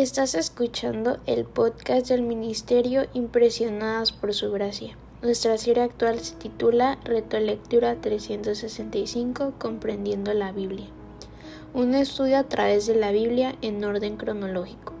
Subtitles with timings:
[0.00, 4.96] Estás escuchando el podcast del Ministerio Impresionadas por Su Gracia.
[5.22, 10.86] Nuestra serie actual se titula Reto Lectura 365 Comprendiendo la Biblia.
[11.74, 14.92] Un estudio a través de la Biblia en orden cronológico.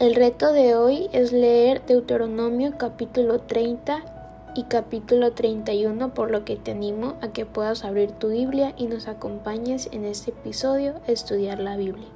[0.00, 4.15] El reto de hoy es leer Deuteronomio capítulo 30
[4.56, 8.86] y capítulo 31, por lo que te animo a que puedas abrir tu Biblia y
[8.86, 12.08] nos acompañes en este episodio a estudiar la Biblia.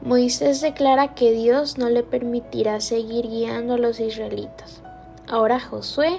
[0.00, 4.82] Moisés declara que Dios no le permitirá seguir guiando a los israelitas.
[5.28, 6.16] Ahora Josué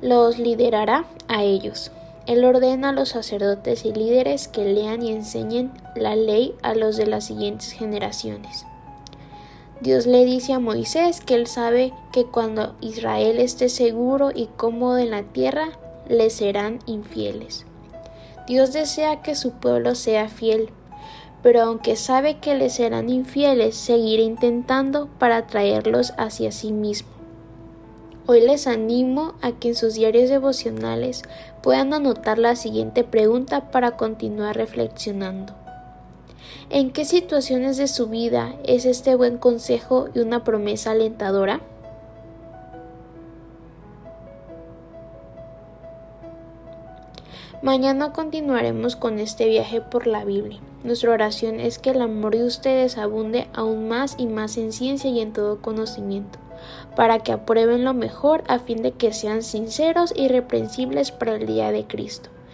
[0.00, 1.90] los liderará a ellos.
[2.26, 6.96] Él ordena a los sacerdotes y líderes que lean y enseñen la ley a los
[6.96, 8.66] de las siguientes generaciones.
[9.80, 14.96] Dios le dice a Moisés que él sabe que cuando Israel esté seguro y cómodo
[14.98, 15.68] en la tierra,
[16.08, 17.66] le serán infieles.
[18.46, 20.70] Dios desea que su pueblo sea fiel,
[21.42, 27.10] pero aunque sabe que le serán infieles, seguirá intentando para traerlos hacia sí mismo.
[28.26, 31.22] Hoy les animo a que en sus diarios devocionales
[31.62, 35.65] puedan anotar la siguiente pregunta para continuar reflexionando.
[36.68, 41.60] ¿En qué situaciones de su vida es este buen consejo y una promesa alentadora?
[47.62, 50.60] Mañana continuaremos con este viaje por la Biblia.
[50.84, 55.10] Nuestra oración es que el amor de ustedes abunde aún más y más en ciencia
[55.10, 56.38] y en todo conocimiento,
[56.94, 61.46] para que aprueben lo mejor a fin de que sean sinceros y irreprensibles para el
[61.46, 62.30] día de Cristo